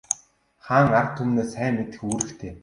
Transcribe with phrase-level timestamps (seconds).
[0.65, 2.51] Хаан ард түмнээ сайн мэдэх үүрэгтэй.